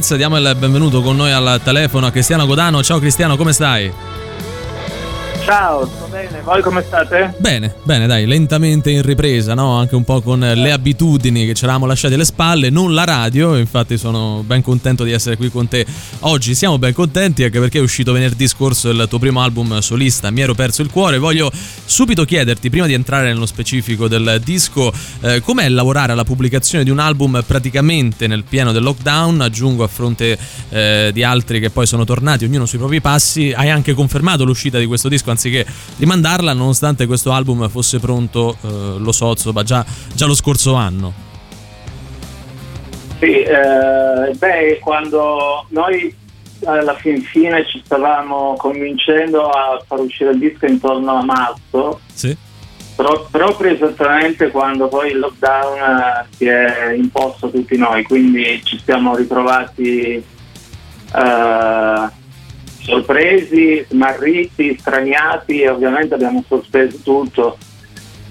Diamo 0.00 0.38
il 0.38 0.56
benvenuto 0.58 1.02
con 1.02 1.14
noi 1.14 1.30
al 1.30 1.60
telefono 1.62 2.06
a 2.06 2.10
Cristiano 2.10 2.46
Godano. 2.46 2.82
Ciao 2.82 2.98
Cristiano, 2.98 3.36
come 3.36 3.52
stai? 3.52 3.92
Ciao, 5.42 5.86
sto 5.86 6.06
bene, 6.10 6.42
voi 6.42 6.60
come 6.60 6.82
state? 6.82 7.34
Bene, 7.38 7.74
bene, 7.82 8.06
dai, 8.06 8.26
lentamente 8.26 8.90
in 8.90 9.02
ripresa, 9.02 9.54
no? 9.54 9.78
Anche 9.78 9.96
un 9.96 10.04
po' 10.04 10.20
con 10.20 10.38
le 10.38 10.70
abitudini 10.70 11.46
che 11.46 11.54
ci 11.54 11.64
eravamo 11.64 11.86
lasciate 11.86 12.14
alle 12.14 12.26
spalle, 12.26 12.68
non 12.68 12.92
la 12.92 13.04
radio, 13.04 13.56
infatti 13.56 13.96
sono 13.96 14.44
ben 14.46 14.62
contento 14.62 15.02
di 15.02 15.12
essere 15.12 15.36
qui 15.36 15.50
con 15.50 15.66
te 15.66 15.84
oggi. 16.20 16.54
Siamo 16.54 16.78
ben 16.78 16.92
contenti 16.92 17.42
anche 17.42 17.58
perché 17.58 17.78
è 17.78 17.80
uscito 17.80 18.12
venerdì 18.12 18.46
scorso 18.46 18.90
il 18.90 19.06
tuo 19.08 19.18
primo 19.18 19.40
album 19.40 19.78
solista, 19.80 20.30
Mi 20.30 20.42
ero 20.42 20.54
perso 20.54 20.82
il 20.82 20.90
cuore. 20.90 21.18
Voglio 21.18 21.50
subito 21.84 22.24
chiederti, 22.24 22.68
prima 22.68 22.86
di 22.86 22.92
entrare 22.92 23.26
nello 23.26 23.46
specifico 23.46 24.08
del 24.08 24.40
disco, 24.44 24.92
eh, 25.22 25.40
com'è 25.40 25.68
lavorare 25.68 26.12
alla 26.12 26.24
pubblicazione 26.24 26.84
di 26.84 26.90
un 26.90 26.98
album 26.98 27.42
praticamente 27.46 28.26
nel 28.26 28.44
pieno 28.44 28.72
del 28.72 28.82
lockdown, 28.82 29.40
aggiungo 29.40 29.84
a 29.84 29.88
fronte 29.88 30.38
eh, 30.68 31.10
di 31.12 31.24
altri 31.24 31.60
che 31.60 31.70
poi 31.70 31.86
sono 31.86 32.04
tornati, 32.04 32.44
ognuno 32.44 32.66
sui 32.66 32.78
propri 32.78 33.00
passi, 33.00 33.52
hai 33.56 33.70
anche 33.70 33.94
confermato 33.94 34.44
l'uscita 34.44 34.78
di 34.78 34.86
questo 34.86 35.08
disco 35.08 35.29
anziché 35.30 35.66
rimandarla 35.96 36.52
nonostante 36.52 37.06
questo 37.06 37.32
album 37.32 37.68
fosse 37.68 37.98
pronto, 37.98 38.56
eh, 38.62 38.98
lo 38.98 39.12
so, 39.12 39.30
insomma, 39.30 39.62
già, 39.62 39.84
già, 40.14 40.26
lo 40.26 40.34
scorso 40.34 40.74
anno. 40.74 41.12
Sì, 43.18 43.40
eh, 43.42 44.34
beh, 44.36 44.78
quando 44.80 45.66
noi 45.68 46.14
alla 46.64 46.94
fin 46.96 47.22
fine 47.22 47.66
ci 47.66 47.80
stavamo 47.84 48.54
convincendo 48.58 49.48
a 49.48 49.82
far 49.86 50.00
uscire 50.00 50.30
il 50.30 50.38
disco 50.38 50.66
intorno 50.66 51.16
a 51.16 51.24
marzo, 51.24 52.00
sì. 52.12 52.36
pro- 52.96 53.28
proprio 53.30 53.72
esattamente 53.72 54.50
quando 54.50 54.88
poi 54.88 55.10
il 55.10 55.18
lockdown 55.18 55.78
eh, 55.78 56.26
si 56.36 56.46
è 56.46 56.92
imposto 56.92 57.46
a 57.46 57.50
tutti 57.50 57.76
noi, 57.76 58.02
quindi 58.04 58.60
ci 58.64 58.80
siamo 58.84 59.14
ritrovati... 59.14 60.24
Uh, 61.12 62.18
sorpresi, 62.90 63.84
smarriti, 63.88 64.76
straniati 64.78 65.62
e 65.62 65.68
ovviamente 65.68 66.14
abbiamo 66.14 66.44
sospeso 66.46 66.98
tutto 67.02 67.56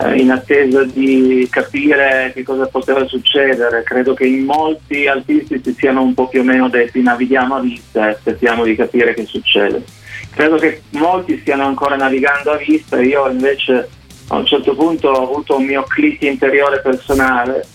eh, 0.01 0.15
in 0.19 0.31
attesa 0.31 0.83
di 0.83 1.47
capire 1.49 2.31
che 2.33 2.43
cosa 2.43 2.67
poteva 2.67 3.05
succedere. 3.05 3.83
Credo 3.83 4.13
che 4.13 4.25
in 4.25 4.43
molti 4.43 5.07
artisti 5.07 5.61
si 5.63 5.73
siano 5.73 6.01
un 6.01 6.13
po' 6.13 6.27
più 6.27 6.41
o 6.41 6.43
meno 6.43 6.69
detti 6.69 7.01
navighiamo 7.01 7.55
a 7.55 7.59
vista 7.59 8.07
e 8.07 8.11
aspettiamo 8.11 8.63
di 8.63 8.75
capire 8.75 9.13
che 9.13 9.25
succede. 9.25 9.83
Credo 10.31 10.57
che 10.57 10.83
molti 10.91 11.39
stiano 11.39 11.65
ancora 11.65 11.95
navigando 11.95 12.51
a 12.51 12.57
vista, 12.57 13.01
io 13.01 13.27
invece 13.29 13.89
a 14.27 14.35
un 14.37 14.45
certo 14.45 14.75
punto 14.75 15.09
ho 15.09 15.23
avuto 15.23 15.57
un 15.57 15.65
mio 15.65 15.83
click 15.83 16.21
interiore 16.21 16.81
personale 16.81 17.65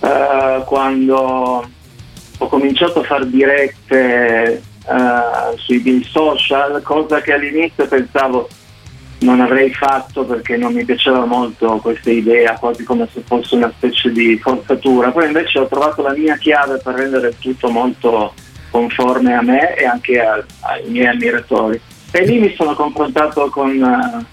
eh, 0.00 0.62
quando 0.64 1.68
ho 2.38 2.48
cominciato 2.48 3.00
a 3.00 3.04
fare 3.04 3.28
dirette 3.28 4.62
uh, 4.90 5.56
sui 5.56 6.04
social, 6.04 6.82
cosa 6.82 7.20
che 7.20 7.32
all'inizio 7.32 7.86
pensavo 7.86 8.48
non 9.20 9.40
avrei 9.40 9.72
fatto 9.72 10.24
perché 10.24 10.56
non 10.56 10.72
mi 10.72 10.84
piaceva 10.84 11.24
molto 11.24 11.76
questa 11.76 12.10
idea, 12.10 12.58
quasi 12.58 12.84
come 12.84 13.08
se 13.12 13.22
fosse 13.24 13.54
una 13.54 13.72
specie 13.76 14.10
di 14.10 14.38
forzatura. 14.38 15.10
Poi 15.10 15.26
invece 15.26 15.58
ho 15.58 15.66
trovato 15.66 16.02
la 16.02 16.14
mia 16.14 16.36
chiave 16.36 16.78
per 16.78 16.94
rendere 16.94 17.36
tutto 17.38 17.68
molto 17.70 18.32
conforme 18.70 19.34
a 19.34 19.42
me 19.42 19.74
e 19.74 19.84
anche 19.84 20.20
a, 20.20 20.42
ai 20.60 20.88
miei 20.88 21.08
ammiratori. 21.08 21.80
E 22.12 22.24
lì 22.24 22.38
mi 22.38 22.54
sono 22.54 22.74
confrontato 22.74 23.48
con, 23.50 23.70
uh, 23.80 24.24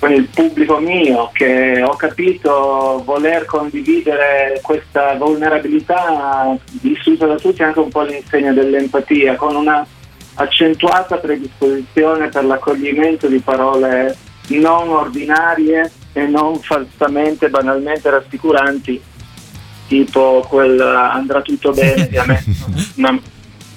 con 0.00 0.12
il 0.12 0.28
pubblico 0.32 0.78
mio 0.78 1.30
che 1.32 1.82
ho 1.82 1.94
capito 1.94 3.02
voler 3.04 3.44
condividere 3.44 4.58
questa 4.62 5.14
vulnerabilità 5.14 6.56
vissuta 6.80 7.26
da 7.26 7.36
tutti 7.36 7.62
anche 7.62 7.80
un 7.80 7.90
po' 7.90 8.00
l'insegna 8.02 8.52
dell'empatia 8.52 9.36
con 9.36 9.54
una 9.54 9.86
accentuata 10.34 11.18
predisposizione 11.18 12.30
per 12.30 12.46
l'accoglimento 12.46 13.26
di 13.26 13.40
parole 13.40 14.16
non 14.48 14.88
ordinarie 14.88 15.92
e 16.14 16.26
non 16.26 16.58
falsamente, 16.60 17.50
banalmente 17.50 18.08
rassicuranti 18.08 19.00
tipo 19.86 20.44
quel 20.48 20.80
andrà 20.80 21.42
tutto 21.42 21.72
bene 21.72 22.08
di 22.08 22.16
a 22.16 22.24
me 22.24 22.42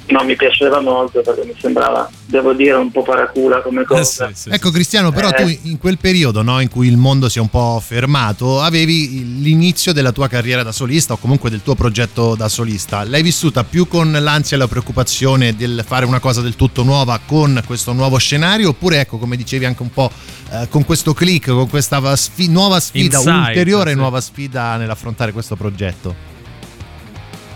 non, 0.07 0.17
non 0.17 0.25
mi 0.25 0.35
piaceva 0.35 0.79
molto 0.79 1.21
perché 1.21 1.45
mi 1.45 1.55
sembrava, 1.59 2.09
devo 2.25 2.53
dire, 2.53 2.73
un 2.73 2.91
po' 2.91 3.03
paracula 3.03 3.61
come 3.61 3.81
eh 3.81 3.85
cosa. 3.85 4.29
Eh 4.29 4.35
sì, 4.35 4.43
sì, 4.43 4.49
ecco 4.49 4.71
Cristiano, 4.71 5.11
però 5.11 5.29
eh. 5.29 5.33
tu 5.33 5.59
in 5.69 5.77
quel 5.77 5.97
periodo 5.97 6.41
no, 6.41 6.59
in 6.59 6.69
cui 6.69 6.87
il 6.87 6.97
mondo 6.97 7.29
si 7.29 7.37
è 7.37 7.41
un 7.41 7.49
po' 7.49 7.81
fermato, 7.85 8.61
avevi 8.61 9.41
l'inizio 9.41 9.93
della 9.93 10.11
tua 10.11 10.27
carriera 10.27 10.63
da 10.63 10.71
solista 10.71 11.13
o 11.13 11.17
comunque 11.17 11.49
del 11.49 11.61
tuo 11.61 11.75
progetto 11.75 12.35
da 12.35 12.49
solista. 12.49 13.03
L'hai 13.03 13.21
vissuta 13.21 13.63
più 13.63 13.87
con 13.87 14.11
l'ansia 14.11 14.57
e 14.57 14.59
la 14.59 14.67
preoccupazione 14.67 15.55
del 15.55 15.83
fare 15.85 16.05
una 16.05 16.19
cosa 16.19 16.41
del 16.41 16.55
tutto 16.55 16.83
nuova 16.83 17.19
con 17.25 17.61
questo 17.65 17.93
nuovo 17.93 18.17
scenario 18.17 18.69
oppure 18.69 18.99
ecco, 18.99 19.17
come 19.17 19.35
dicevi 19.37 19.65
anche 19.65 19.81
un 19.81 19.91
po' 19.91 20.11
eh, 20.51 20.67
con 20.69 20.85
questo 20.85 21.13
click, 21.13 21.49
con 21.49 21.69
questa 21.69 22.15
sfi- 22.15 22.49
nuova 22.49 22.79
sfida, 22.79 23.17
Inside, 23.17 23.37
ulteriore 23.37 23.91
sì. 23.91 23.97
nuova 23.97 24.21
sfida 24.21 24.77
nell'affrontare 24.77 25.31
questo 25.31 25.55
progetto? 25.55 26.31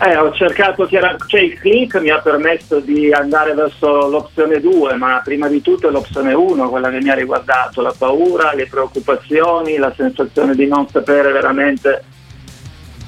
Eh, 0.00 0.16
ho 0.16 0.32
cercato, 0.32 0.86
cioè 0.86 1.40
il 1.40 1.58
click 1.58 2.00
mi 2.00 2.10
ha 2.10 2.20
permesso 2.20 2.78
di 2.78 3.12
andare 3.12 3.52
verso 3.54 4.08
l'opzione 4.08 4.60
2, 4.60 4.94
ma 4.94 5.20
prima 5.24 5.48
di 5.48 5.60
tutto 5.60 5.88
è 5.88 5.90
l'opzione 5.90 6.32
1, 6.32 6.68
quella 6.68 6.88
che 6.88 7.00
mi 7.00 7.10
ha 7.10 7.14
riguardato, 7.14 7.82
la 7.82 7.92
paura, 7.96 8.54
le 8.54 8.68
preoccupazioni, 8.68 9.76
la 9.76 9.92
sensazione 9.96 10.54
di 10.54 10.68
non 10.68 10.88
sapere 10.88 11.32
veramente 11.32 12.04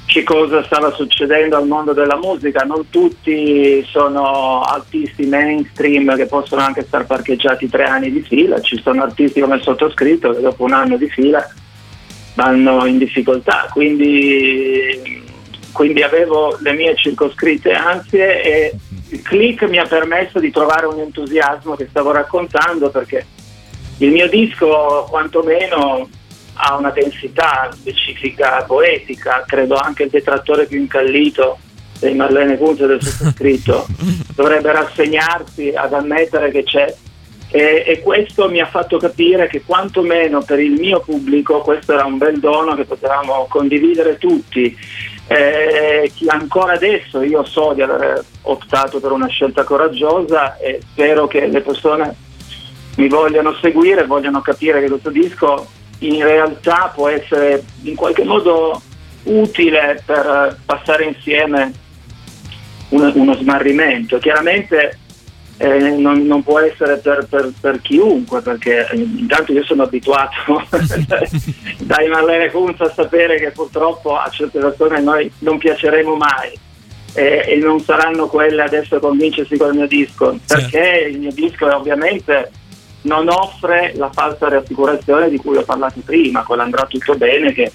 che 0.05 0.23
cosa 0.23 0.61
stava 0.65 0.91
succedendo 0.91 1.55
al 1.55 1.67
mondo 1.67 1.93
della 1.93 2.17
musica. 2.17 2.65
Non 2.65 2.89
tutti 2.89 3.81
sono 3.85 4.61
artisti 4.63 5.25
mainstream 5.25 6.13
che 6.17 6.25
possono 6.25 6.61
anche 6.61 6.83
stare 6.83 7.05
parcheggiati 7.05 7.69
tre 7.69 7.85
anni 7.85 8.11
di 8.11 8.21
fila, 8.21 8.59
ci 8.59 8.77
sono 8.81 9.03
artisti 9.03 9.39
come 9.39 9.55
il 9.55 9.61
sottoscritto 9.61 10.33
che 10.33 10.41
dopo 10.41 10.65
un 10.65 10.73
anno 10.73 10.97
di 10.97 11.09
fila 11.09 11.41
vanno 12.33 12.85
in 12.85 12.97
difficoltà, 12.97 13.69
quindi 13.71 15.20
quindi 15.71 16.01
avevo 16.01 16.57
le 16.61 16.73
mie 16.73 16.95
circoscritte 16.95 17.71
ansie 17.71 18.41
e 18.41 18.73
il 19.09 19.21
click 19.21 19.63
mi 19.63 19.77
ha 19.77 19.85
permesso 19.85 20.39
di 20.39 20.51
trovare 20.51 20.85
un 20.85 20.99
entusiasmo 20.99 21.75
che 21.75 21.87
stavo 21.89 22.11
raccontando 22.11 22.89
perché 22.89 23.25
il 23.97 24.11
mio 24.11 24.27
disco 24.27 25.05
quantomeno 25.09 26.09
ha 26.53 26.75
una 26.75 26.89
densità 26.89 27.69
specifica 27.73 28.63
poetica, 28.63 29.43
credo 29.47 29.75
anche 29.75 30.03
il 30.03 30.09
detrattore 30.09 30.65
più 30.65 30.79
incallito 30.79 31.57
dei 31.99 32.15
Marlene 32.15 32.57
Kunze 32.57 32.87
del 32.87 33.01
sottoscritto 33.03 33.85
dovrebbe 34.35 34.71
rassegnarsi 34.71 35.71
ad 35.73 35.93
ammettere 35.93 36.51
che 36.51 36.63
c'è. 36.63 36.93
E, 37.53 37.83
e, 37.85 37.99
questo 37.99 38.49
mi 38.49 38.61
ha 38.61 38.65
fatto 38.65 38.97
capire 38.97 39.47
che 39.47 39.61
quantomeno 39.65 40.41
per 40.41 40.59
il 40.59 40.71
mio 40.71 41.01
pubblico 41.01 41.59
questo 41.59 41.93
era 41.93 42.05
un 42.05 42.17
bel 42.17 42.39
dono 42.39 42.75
che 42.75 42.85
potevamo 42.85 43.45
condividere 43.49 44.17
tutti 44.17 44.73
eh, 45.27 46.11
ancora 46.27 46.73
adesso 46.73 47.21
io 47.21 47.43
so 47.43 47.73
di 47.73 47.81
aver 47.81 48.23
optato 48.43 48.99
per 48.99 49.11
una 49.11 49.27
scelta 49.27 49.63
coraggiosa 49.63 50.57
e 50.57 50.81
spero 50.91 51.27
che 51.27 51.47
le 51.47 51.61
persone 51.61 52.15
mi 52.97 53.07
vogliano 53.07 53.53
seguire, 53.61 54.05
vogliano 54.05 54.41
capire 54.41 54.81
che 54.81 54.89
questo 54.89 55.09
disco 55.09 55.67
in 55.99 56.23
realtà 56.23 56.91
può 56.93 57.07
essere 57.07 57.63
in 57.83 57.95
qualche 57.95 58.23
modo 58.23 58.81
utile 59.23 60.01
per 60.05 60.57
passare 60.65 61.05
insieme 61.05 61.71
uno, 62.89 63.11
uno 63.15 63.35
smarrimento. 63.35 64.17
Chiaramente 64.17 64.97
eh, 65.61 65.91
non, 65.91 66.25
non, 66.25 66.41
può 66.41 66.59
essere 66.59 66.97
per, 66.97 67.27
per, 67.29 67.51
per, 67.59 67.81
chiunque, 67.81 68.41
perché 68.41 68.87
intanto 68.93 69.51
io 69.51 69.63
sono 69.63 69.83
abituato 69.83 70.65
dai 71.77 72.07
Marlene 72.07 72.49
Kunz 72.49 72.81
a 72.81 72.91
sapere 72.91 73.37
che 73.37 73.51
purtroppo 73.51 74.17
a 74.17 74.27
certe 74.29 74.57
persone 74.57 75.01
noi 75.01 75.31
non 75.39 75.59
piaceremo 75.59 76.15
mai. 76.15 76.57
Eh, 77.13 77.43
e 77.45 77.55
non 77.57 77.81
saranno 77.81 78.27
quelle 78.27 78.63
adesso 78.63 78.95
a 78.95 78.99
convincersi 78.99 79.57
con 79.57 79.71
il 79.71 79.79
mio 79.79 79.87
disco, 79.87 80.39
perché 80.47 81.09
il 81.11 81.19
mio 81.19 81.31
disco 81.33 81.67
ovviamente 81.67 82.49
non 83.01 83.27
offre 83.27 83.91
la 83.95 84.09
falsa 84.13 84.47
rassicurazione 84.47 85.29
di 85.29 85.35
cui 85.35 85.57
ho 85.57 85.63
parlato 85.63 85.99
prima, 86.05 86.43
con 86.43 86.61
andrà 86.61 86.85
tutto 86.85 87.15
bene, 87.15 87.51
che 87.51 87.69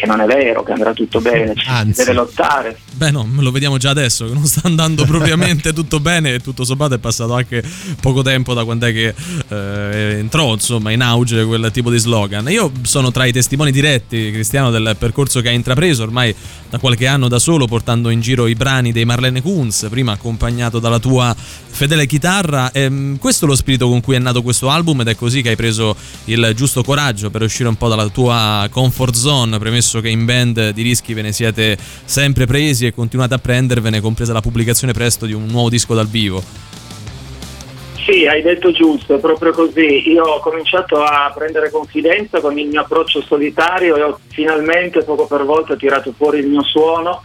che 0.00 0.06
non 0.06 0.20
è 0.20 0.26
vero, 0.26 0.62
che 0.62 0.72
andrà 0.72 0.94
tutto 0.94 1.20
bene, 1.20 1.54
ci 1.54 1.68
Anzi. 1.68 2.00
deve 2.00 2.14
lottare. 2.14 2.78
Beh 2.94 3.10
no, 3.10 3.28
lo 3.38 3.50
vediamo 3.50 3.76
già 3.76 3.90
adesso, 3.90 4.26
che 4.26 4.32
non 4.32 4.46
sta 4.46 4.62
andando 4.64 5.04
propriamente 5.06 5.74
tutto 5.74 6.00
bene 6.00 6.34
e 6.34 6.40
tutto 6.40 6.64
sommato 6.64 6.94
è 6.94 6.98
passato 6.98 7.34
anche 7.34 7.62
poco 8.00 8.22
tempo 8.22 8.54
da 8.54 8.64
quando 8.64 8.86
è 8.86 8.92
che 8.92 9.14
eh, 9.48 10.18
entrò 10.18 10.54
insomma 10.54 10.90
in 10.90 11.02
auge 11.02 11.44
quel 11.44 11.70
tipo 11.70 11.90
di 11.90 11.98
slogan. 11.98 12.48
Io 12.48 12.72
sono 12.82 13.10
tra 13.10 13.26
i 13.26 13.32
testimoni 13.32 13.70
diretti, 13.70 14.30
Cristiano, 14.32 14.70
del 14.70 14.96
percorso 14.98 15.42
che 15.42 15.50
hai 15.50 15.54
intrapreso 15.54 16.02
ormai 16.02 16.34
da 16.70 16.78
qualche 16.78 17.06
anno 17.06 17.28
da 17.28 17.38
solo, 17.38 17.66
portando 17.66 18.08
in 18.08 18.20
giro 18.20 18.46
i 18.46 18.54
brani 18.54 18.92
dei 18.92 19.04
Marlene 19.04 19.42
Kunz, 19.42 19.86
prima 19.90 20.12
accompagnato 20.12 20.78
dalla 20.78 20.98
tua 20.98 21.34
fedele 21.36 22.06
chitarra. 22.06 22.72
E, 22.72 22.82
ehm, 22.82 23.18
questo 23.18 23.44
è 23.44 23.48
lo 23.48 23.54
spirito 23.54 23.86
con 23.88 24.00
cui 24.00 24.14
è 24.14 24.18
nato 24.18 24.40
questo 24.40 24.70
album 24.70 25.02
ed 25.02 25.08
è 25.08 25.14
così 25.14 25.42
che 25.42 25.50
hai 25.50 25.56
preso 25.56 25.94
il 26.24 26.52
giusto 26.54 26.82
coraggio 26.82 27.28
per 27.28 27.42
uscire 27.42 27.68
un 27.68 27.76
po' 27.76 27.88
dalla 27.88 28.08
tua 28.08 28.66
comfort 28.70 29.14
zone, 29.14 29.58
premesso 29.58 29.89
spesso 29.90 30.00
che 30.00 30.08
in 30.08 30.24
band 30.24 30.70
di 30.70 30.82
rischi 30.82 31.14
ve 31.14 31.22
ne 31.22 31.32
siete 31.32 31.76
sempre 32.04 32.46
presi 32.46 32.86
e 32.86 32.94
continuate 32.94 33.34
a 33.34 33.38
prendervene, 33.38 34.00
compresa 34.00 34.32
la 34.32 34.40
pubblicazione 34.40 34.92
presto 34.92 35.26
di 35.26 35.32
un 35.32 35.46
nuovo 35.46 35.68
disco 35.68 35.94
dal 35.94 36.06
vivo. 36.06 36.40
Sì, 37.96 38.26
hai 38.26 38.40
detto 38.40 38.70
giusto, 38.70 39.16
è 39.16 39.18
proprio 39.18 39.52
così. 39.52 40.08
Io 40.08 40.22
ho 40.22 40.40
cominciato 40.40 41.02
a 41.02 41.32
prendere 41.34 41.70
confidenza 41.70 42.40
con 42.40 42.56
il 42.58 42.68
mio 42.68 42.82
approccio 42.82 43.20
solitario 43.20 43.96
e 43.96 44.02
ho 44.02 44.20
finalmente 44.28 45.02
poco 45.02 45.26
per 45.26 45.44
volta 45.44 45.76
tirato 45.76 46.12
fuori 46.16 46.38
il 46.38 46.46
mio 46.46 46.62
suono. 46.62 47.24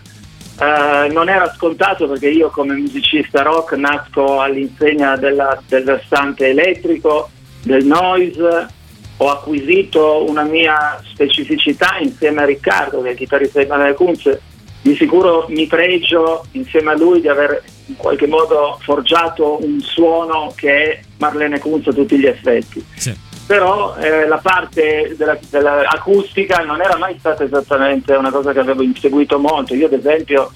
Uh, 0.58 1.12
non 1.12 1.28
era 1.28 1.54
scontato 1.54 2.08
perché 2.08 2.30
io 2.30 2.50
come 2.50 2.76
musicista 2.76 3.42
rock 3.42 3.74
nasco 3.74 4.40
all'insegna 4.40 5.18
della, 5.18 5.62
del 5.68 5.84
versante 5.84 6.48
elettrico, 6.48 7.30
del 7.62 7.86
noise, 7.86 8.68
ho 9.18 9.30
acquisito 9.30 10.26
una 10.28 10.44
mia 10.44 11.02
specificità 11.04 11.98
insieme 12.02 12.42
a 12.42 12.46
Riccardo, 12.46 13.02
che 13.02 13.10
è 13.10 13.12
il 13.12 13.18
chitarrista 13.18 13.62
di 13.62 13.68
Manuel 13.68 13.96
Kunz. 13.96 14.38
Di 14.82 14.96
sicuro 14.96 15.48
mi 15.50 15.66
pregio 15.66 16.46
insieme 16.52 16.92
a 16.92 16.96
lui 16.96 17.20
di 17.20 17.28
aver 17.28 17.64
in 17.88 17.96
qualche 17.96 18.28
modo 18.28 18.78
forgiato 18.82 19.64
un 19.64 19.80
suono 19.80 20.54
che 20.56 20.84
è 20.84 21.00
Marlene 21.18 21.60
Kunz 21.60 21.88
a 21.88 21.94
tutti 21.94 22.20
gli 22.20 22.28
effetti. 22.28 22.86
Sì. 22.96 23.18
Però 23.48 23.96
eh, 23.98 24.28
la 24.28 24.38
parte 24.38 25.16
della, 25.18 25.38
dell'acustica 25.50 26.64
non 26.64 26.82
era 26.82 26.98
mai 26.98 27.16
stata 27.20 27.44
esattamente 27.44 28.14
una 28.14 28.32
cosa 28.32 28.54
che 28.54 28.60
avevo 28.60 28.82
inseguito 28.82 29.40
molto. 29.40 29.76
Io 29.76 29.86
ad 29.86 29.94
esempio 29.94 30.52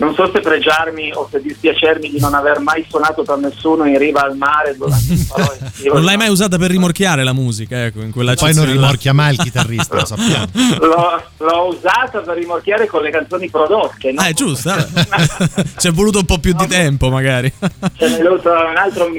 non 0.00 0.14
so 0.14 0.30
se 0.32 0.40
pregiarmi 0.40 1.12
o 1.12 1.28
se 1.30 1.40
dispiacermi 1.42 2.10
di 2.10 2.18
non 2.18 2.32
aver 2.32 2.58
mai 2.60 2.84
suonato 2.88 3.22
per 3.22 3.36
nessuno 3.36 3.84
in 3.84 3.98
riva 3.98 4.22
al 4.22 4.34
mare 4.34 4.74
durante 4.74 5.12
il 5.12 5.90
Non 5.92 6.04
l'hai 6.04 6.16
mai 6.16 6.30
usata 6.30 6.56
per 6.56 6.70
rimorchiare 6.70 7.22
la 7.22 7.34
musica, 7.34 7.84
ecco, 7.84 8.00
in 8.00 8.10
quella 8.10 8.34
Poi 8.34 8.54
non 8.54 8.64
rimorchia 8.64 9.12
mai 9.12 9.34
il 9.34 9.38
chitarrista, 9.40 9.96
lo 9.96 10.04
sappiamo. 10.06 10.46
L'ho, 10.80 11.22
l'ho, 11.36 11.66
usata 11.66 12.20
per 12.20 12.36
rimorchiare 12.36 12.86
con 12.86 13.02
le 13.02 13.10
canzoni 13.10 13.50
prodotte. 13.50 14.10
No? 14.12 14.22
Ah, 14.22 14.28
è 14.28 14.32
giusto, 14.32 14.72
ci 15.76 15.88
è 15.88 15.92
voluto 15.92 16.18
un 16.18 16.24
po' 16.24 16.38
più 16.38 16.54
no, 16.54 16.62
di 16.62 16.68
tempo 16.68 17.10
magari. 17.10 17.52
C'è 17.96 18.08
voluto 18.22 18.48
un 18.50 18.76
altro, 18.76 19.10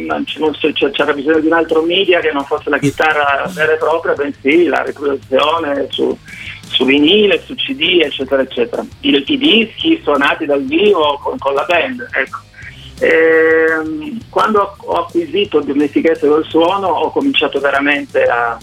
c'era 0.92 1.14
bisogno 1.14 1.40
di 1.40 1.48
un 1.48 1.54
altro 1.54 1.84
media 1.84 2.20
che 2.20 2.32
non 2.32 2.44
fosse 2.46 2.72
la 2.72 2.80
chitarra 2.80 3.48
vera 3.54 3.74
e 3.74 3.78
propria, 3.78 4.14
bensì 4.14 4.66
la 4.66 4.82
riproduzione 4.82 5.86
su 5.90 6.18
su 6.82 6.86
vinile, 6.86 7.42
su 7.46 7.54
CD, 7.54 8.02
eccetera, 8.02 8.42
eccetera. 8.42 8.84
I, 9.02 9.24
i 9.28 9.38
dischi 9.38 10.00
suonati 10.02 10.46
dal 10.46 10.64
vivo 10.64 11.20
con, 11.22 11.38
con 11.38 11.54
la 11.54 11.66
band. 11.66 12.08
Ecco. 12.12 12.40
E, 13.00 13.66
ehm, 13.70 14.20
quando 14.30 14.76
ho 14.78 14.94
acquisito 14.94 15.60
il 15.60 15.66
dimestichezza 15.66 16.28
del 16.28 16.46
suono 16.48 16.88
ho 16.88 17.12
cominciato 17.12 17.60
veramente 17.60 18.24
a, 18.24 18.58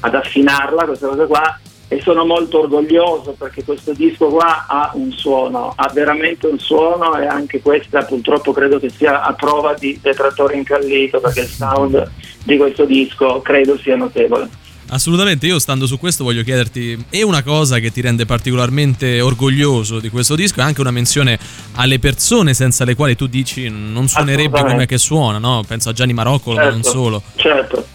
ad 0.00 0.14
affinarla, 0.14 0.84
questa 0.84 1.08
cosa 1.08 1.26
qua, 1.26 1.58
e 1.88 2.00
sono 2.00 2.24
molto 2.24 2.60
orgoglioso 2.60 3.34
perché 3.36 3.62
questo 3.62 3.92
disco 3.92 4.28
qua 4.28 4.66
ha 4.66 4.90
un 4.94 5.12
suono, 5.12 5.72
ha 5.76 5.90
veramente 5.92 6.46
un 6.46 6.58
suono 6.58 7.16
e 7.18 7.26
anche 7.26 7.60
questa 7.60 8.02
purtroppo 8.04 8.52
credo 8.52 8.78
che 8.78 8.88
sia 8.88 9.22
a 9.22 9.32
prova 9.34 9.74
di 9.74 9.98
detrattore 10.00 10.56
incallito 10.56 11.20
perché 11.20 11.40
il 11.40 11.48
sound 11.48 12.10
di 12.44 12.56
questo 12.56 12.84
disco 12.84 13.40
credo 13.42 13.76
sia 13.76 13.96
notevole. 13.96 14.48
Assolutamente, 14.88 15.46
io 15.46 15.58
stando 15.58 15.86
su 15.86 15.98
questo 15.98 16.24
voglio 16.24 16.42
chiederti, 16.42 17.06
è 17.10 17.22
una 17.22 17.42
cosa 17.42 17.78
che 17.78 17.90
ti 17.90 18.00
rende 18.00 18.26
particolarmente 18.26 19.20
orgoglioso 19.20 19.98
di 19.98 20.10
questo 20.10 20.34
disco 20.34 20.60
e 20.60 20.62
anche 20.62 20.80
una 20.80 20.90
menzione 20.90 21.38
alle 21.76 21.98
persone 21.98 22.54
senza 22.54 22.84
le 22.84 22.94
quali 22.94 23.16
tu 23.16 23.26
dici 23.26 23.68
non 23.68 24.08
suonerebbe 24.08 24.60
come 24.62 24.86
che 24.86 24.98
suona, 24.98 25.38
no? 25.38 25.64
Penso 25.66 25.88
a 25.88 25.92
Gianni 25.92 26.12
Marocco, 26.12 26.54
certo, 26.54 26.64
ma 26.64 26.70
non 26.70 26.82
certo, 26.82 26.98
solo. 26.98 27.22
Certo, 27.36 27.86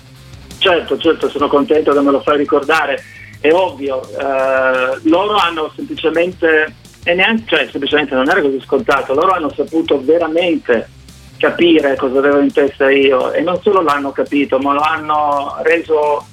certo, 0.57 0.97
certo, 0.97 1.29
sono 1.29 1.47
contento 1.47 1.93
che 1.93 2.01
me 2.01 2.11
lo 2.11 2.21
fai 2.21 2.37
ricordare. 2.37 3.01
È 3.39 3.51
ovvio, 3.51 4.01
eh, 4.01 4.99
loro 5.03 5.35
hanno 5.35 5.71
semplicemente, 5.75 6.75
e 7.03 7.13
neanche, 7.13 7.43
cioè 7.47 7.67
semplicemente 7.69 8.15
non 8.15 8.27
era 8.27 8.41
così 8.41 8.59
scontato, 8.61 9.13
loro 9.13 9.31
hanno 9.31 9.53
saputo 9.55 10.03
veramente 10.03 10.89
capire 11.37 11.95
cosa 11.95 12.19
avevo 12.19 12.39
in 12.39 12.51
testa 12.51 12.91
io 12.91 13.31
e 13.31 13.41
non 13.41 13.61
solo 13.61 13.81
l'hanno 13.81 14.11
capito, 14.11 14.59
ma 14.59 14.73
lo 14.73 14.81
hanno 14.81 15.55
reso 15.61 16.25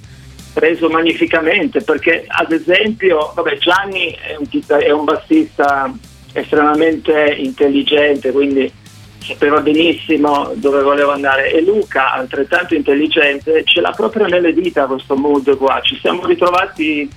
reso 0.56 0.88
magnificamente 0.88 1.82
perché 1.82 2.24
ad 2.26 2.52
esempio 2.52 3.32
vabbè, 3.34 3.58
Gianni 3.58 4.10
è 4.12 4.36
un, 4.36 4.46
è 4.80 4.90
un 4.90 5.04
bassista 5.04 5.92
estremamente 6.32 7.34
intelligente 7.38 8.32
quindi 8.32 8.70
sapeva 9.18 9.60
benissimo 9.60 10.52
dove 10.54 10.82
voleva 10.82 11.12
andare. 11.12 11.52
E 11.52 11.62
Luca 11.62 12.12
altrettanto 12.12 12.74
intelligente 12.74 13.64
ce 13.64 13.80
l'ha 13.80 13.90
proprio 13.90 14.26
nelle 14.26 14.52
dita 14.52 14.86
questo 14.86 15.16
mood 15.16 15.56
qua. 15.56 15.80
Ci 15.82 15.98
siamo 16.00 16.24
ritrovati 16.26 17.08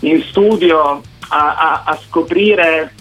in 0.00 0.22
studio 0.22 1.02
a, 1.28 1.56
a, 1.56 1.82
a 1.84 2.00
scoprire 2.06 2.94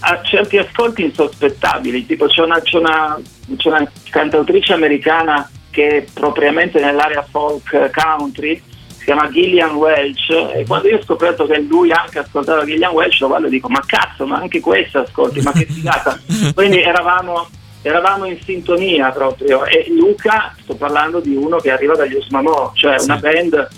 a 0.00 0.22
certi 0.22 0.56
ascolti 0.56 1.02
insospettabili 1.02 2.06
tipo 2.06 2.26
c'è 2.26 2.40
una, 2.40 2.62
c'è, 2.62 2.78
una, 2.78 3.20
c'è 3.56 3.68
una 3.68 3.92
cantautrice 4.08 4.72
americana 4.72 5.50
che 5.68 6.06
propriamente 6.14 6.80
nell'area 6.80 7.26
folk 7.30 7.90
country 7.92 8.60
si 9.00 9.06
chiama 9.06 9.30
Gillian 9.30 9.76
Welch 9.76 10.28
e 10.54 10.64
quando 10.66 10.88
io 10.88 10.98
ho 10.98 11.02
scoperto 11.02 11.46
che 11.46 11.58
lui 11.60 11.90
anche 11.90 12.18
ascoltava 12.18 12.66
Gillian 12.66 12.92
Welch 12.92 13.20
lo 13.20 13.28
guardo 13.28 13.46
e 13.46 13.50
dico 13.50 13.68
ma 13.70 13.82
cazzo 13.86 14.26
ma 14.26 14.36
anche 14.36 14.60
questa 14.60 15.00
ascolti 15.00 15.40
ma 15.40 15.52
che 15.52 15.64
figata 15.64 16.20
quindi 16.54 16.82
eravamo, 16.82 17.48
eravamo 17.80 18.26
in 18.26 18.38
sintonia 18.44 19.08
proprio 19.10 19.64
e 19.64 19.86
Luca 19.88 20.54
sto 20.62 20.74
parlando 20.74 21.20
di 21.20 21.34
uno 21.34 21.56
che 21.56 21.70
arriva 21.70 21.96
dagli 21.96 22.14
Usmamò 22.14 22.72
cioè 22.74 22.98
sì. 22.98 23.06
una 23.06 23.16
band 23.16 23.68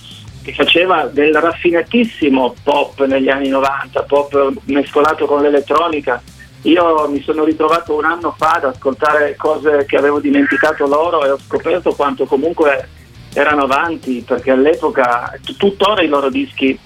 che 0.43 0.53
faceva 0.55 1.05
del 1.07 1.33
raffinatissimo 1.33 2.57
pop 2.65 3.05
negli 3.05 3.29
anni 3.29 3.49
90 3.49 4.03
pop 4.03 4.53
mescolato 4.65 5.25
con 5.27 5.41
l'elettronica 5.41 6.21
io 6.63 7.09
mi 7.09 7.23
sono 7.23 7.45
ritrovato 7.45 7.97
un 7.97 8.05
anno 8.05 8.35
fa 8.37 8.55
ad 8.55 8.65
ascoltare 8.65 9.37
cose 9.37 9.85
che 9.87 9.97
avevo 9.97 10.19
dimenticato 10.19 10.85
loro 10.87 11.25
e 11.25 11.31
ho 11.31 11.39
scoperto 11.39 11.93
quanto 11.95 12.25
comunque 12.25 12.89
erano 13.32 13.62
avanti 13.62 14.23
perché 14.26 14.50
all'epoca 14.50 15.38
tuttora 15.56 16.02
i 16.02 16.08
loro 16.08 16.29
dischi 16.29 16.79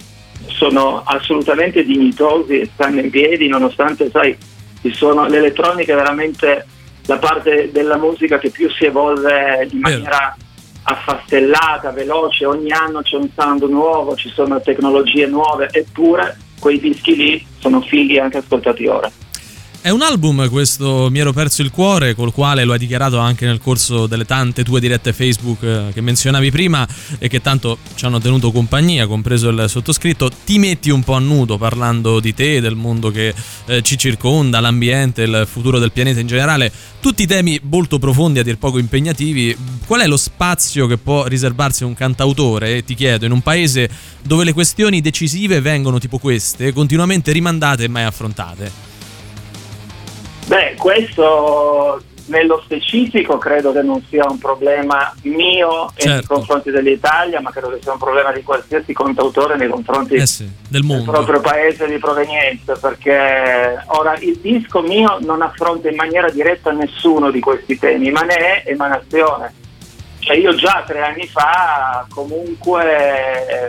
sono 0.47 1.03
assolutamente 1.05 1.83
dignitosi 1.83 2.59
e 2.59 2.69
stanno 2.73 3.01
in 3.01 3.09
piedi 3.09 3.47
nonostante 3.47 4.09
sai 4.09 4.37
sono, 4.93 5.27
l'elettronica 5.27 5.93
è 5.93 5.95
veramente 5.95 6.65
la 7.07 7.17
parte 7.17 7.71
della 7.71 7.97
musica 7.97 8.37
che 8.37 8.49
più 8.49 8.69
si 8.69 8.85
evolve 8.85 9.67
in 9.71 9.79
maniera 9.79 10.35
affastellata, 10.83 11.91
veloce, 11.91 12.45
ogni 12.45 12.71
anno 12.71 13.01
c'è 13.01 13.17
un 13.17 13.29
sound 13.35 13.63
nuovo, 13.63 14.15
ci 14.15 14.29
sono 14.29 14.61
tecnologie 14.61 15.25
nuove, 15.25 15.67
eppure 15.71 16.37
quei 16.59 16.79
dischi 16.79 17.15
lì 17.15 17.45
sono 17.59 17.81
fighi 17.81 18.19
anche 18.19 18.37
ascoltati 18.37 18.87
ora. 18.87 19.11
È 19.87 19.89
un 19.89 20.01
album 20.01 20.49
questo 20.49 21.07
Mi 21.09 21.19
ero 21.19 21.31
perso 21.31 21.61
il 21.61 21.71
cuore, 21.71 22.13
col 22.13 22.33
quale 22.33 22.65
lo 22.65 22.73
hai 22.73 22.77
dichiarato 22.77 23.19
anche 23.19 23.45
nel 23.45 23.57
corso 23.57 24.05
delle 24.05 24.25
tante 24.25 24.65
tue 24.65 24.81
dirette 24.81 25.13
Facebook 25.13 25.63
eh, 25.63 25.91
che 25.93 26.01
menzionavi 26.01 26.51
prima 26.51 26.85
e 27.17 27.29
che 27.29 27.39
tanto 27.39 27.77
ci 27.95 28.03
hanno 28.03 28.19
tenuto 28.19 28.51
compagnia, 28.51 29.07
compreso 29.07 29.47
il 29.47 29.63
sottoscritto. 29.69 30.29
Ti 30.43 30.59
metti 30.59 30.89
un 30.89 31.03
po' 31.03 31.13
a 31.13 31.19
nudo 31.19 31.57
parlando 31.57 32.19
di 32.19 32.33
te, 32.33 32.59
del 32.59 32.75
mondo 32.75 33.11
che 33.11 33.33
eh, 33.67 33.81
ci 33.81 33.97
circonda, 33.97 34.59
l'ambiente, 34.59 35.21
il 35.21 35.47
futuro 35.49 35.79
del 35.79 35.93
pianeta 35.93 36.19
in 36.19 36.27
generale, 36.27 36.69
tutti 36.99 37.25
temi 37.25 37.57
molto 37.63 37.97
profondi, 37.97 38.39
a 38.39 38.43
dir 38.43 38.57
poco 38.57 38.79
impegnativi. 38.79 39.55
Qual 39.85 40.01
è 40.01 40.07
lo 40.07 40.17
spazio 40.17 40.85
che 40.87 40.97
può 40.97 41.27
riservarsi 41.27 41.85
un 41.85 41.93
cantautore? 41.93 42.83
Ti 42.83 42.93
chiedo, 42.93 43.23
in 43.23 43.31
un 43.31 43.41
paese 43.41 43.89
dove 44.21 44.43
le 44.43 44.51
questioni 44.51 44.99
decisive 44.99 45.61
vengono 45.61 45.97
tipo 45.97 46.17
queste, 46.17 46.73
continuamente 46.73 47.31
rimandate 47.31 47.85
e 47.85 47.87
mai 47.87 48.03
affrontate. 48.03 48.96
Beh, 50.47 50.75
questo 50.77 52.01
nello 52.27 52.61
specifico 52.63 53.37
credo 53.37 53.71
che 53.73 53.81
non 53.81 54.01
sia 54.09 54.25
un 54.29 54.37
problema 54.37 55.13
mio 55.23 55.91
certo. 55.95 56.13
nei 56.13 56.23
confronti 56.23 56.71
dell'Italia, 56.71 57.41
ma 57.41 57.51
credo 57.51 57.69
che 57.69 57.79
sia 57.81 57.91
un 57.91 57.97
problema 57.97 58.31
di 58.31 58.43
qualsiasi 58.43 58.93
contautore 58.93 59.57
nei 59.57 59.67
confronti 59.67 60.15
eh 60.15 60.25
sì, 60.25 60.49
del, 60.69 60.85
del, 60.85 61.03
proprio 61.03 61.41
paese 61.41 61.85
di 61.87 61.97
provenienza, 61.97 62.75
perché 62.75 63.83
ora 63.87 64.15
il 64.19 64.37
disco 64.41 64.81
mio 64.81 65.17
non 65.21 65.41
affronta 65.41 65.89
in 65.89 65.95
maniera 65.95 66.29
diretta 66.29 66.71
nessuno 66.71 67.29
di 67.29 67.41
questi 67.41 67.77
temi, 67.77 68.09
ma 68.11 68.21
ne 68.21 68.35
è 68.35 68.63
emanazione. 68.67 69.53
Cioè 70.19 70.37
io 70.37 70.55
già 70.55 70.83
tre 70.85 71.01
anni 71.01 71.27
fa 71.27 72.05
comunque 72.09 73.67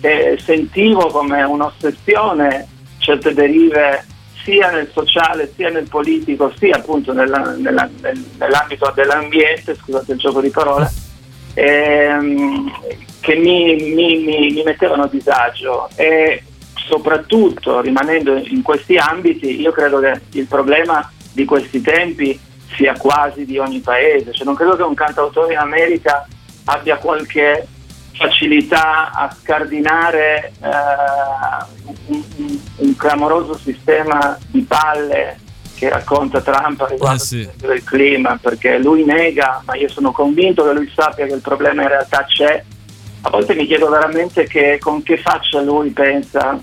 eh, 0.00 0.38
sentivo 0.42 1.06
come 1.08 1.42
un'ossessione 1.42 2.68
certe 2.98 3.34
derive 3.34 4.06
sia 4.44 4.70
nel 4.70 4.90
sociale 4.92 5.52
sia 5.54 5.70
nel 5.70 5.88
politico 5.88 6.52
sia 6.56 6.76
appunto 6.76 7.12
nella, 7.12 7.54
nella, 7.56 7.88
nell'ambito 8.38 8.92
dell'ambiente, 8.94 9.74
scusate 9.74 10.12
il 10.12 10.18
gioco 10.18 10.40
di 10.40 10.50
parole, 10.50 10.90
ehm, 11.54 12.70
che 13.20 13.34
mi, 13.36 13.76
mi, 13.76 14.18
mi, 14.18 14.52
mi 14.52 14.62
mettevano 14.62 15.04
a 15.04 15.08
disagio. 15.08 15.88
E 15.94 16.42
soprattutto 16.74 17.80
rimanendo 17.80 18.36
in 18.36 18.62
questi 18.62 18.96
ambiti 18.96 19.60
io 19.60 19.70
credo 19.70 20.00
che 20.00 20.20
il 20.32 20.46
problema 20.46 21.10
di 21.32 21.44
questi 21.44 21.80
tempi 21.80 22.38
sia 22.74 22.94
quasi 22.96 23.44
di 23.44 23.58
ogni 23.58 23.80
paese, 23.80 24.32
cioè 24.32 24.44
non 24.44 24.54
credo 24.54 24.76
che 24.76 24.82
un 24.82 24.94
cantautore 24.94 25.52
in 25.52 25.58
America 25.58 26.26
abbia 26.64 26.96
qualche 26.96 27.66
facilità 28.12 29.10
a 29.12 29.34
scardinare 29.38 30.52
eh, 30.62 30.68
un 32.82 32.96
clamoroso 32.96 33.56
sistema 33.56 34.36
di 34.48 34.62
palle 34.62 35.38
che 35.74 35.88
racconta 35.88 36.40
Trump 36.40 36.86
riguardo 36.88 37.16
Eh 37.16 37.24
sì. 37.24 37.48
del 37.56 37.82
clima, 37.82 38.38
perché 38.40 38.78
lui 38.78 39.04
nega, 39.04 39.62
ma 39.64 39.74
io 39.74 39.88
sono 39.88 40.12
convinto 40.12 40.64
che 40.64 40.72
lui 40.72 40.90
sappia 40.94 41.26
che 41.26 41.34
il 41.34 41.40
problema 41.40 41.82
in 41.82 41.88
realtà 41.88 42.24
c'è. 42.24 42.62
A 43.22 43.30
volte 43.30 43.54
mi 43.54 43.66
chiedo 43.66 43.88
veramente 43.88 44.46
che, 44.46 44.78
con 44.80 45.02
che 45.02 45.16
faccia 45.16 45.60
lui 45.60 45.90
pensa 45.90 46.60